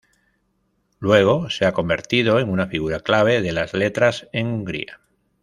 [0.97, 4.99] Luego, se ha convertido en una figura clave de las letras en Hungría.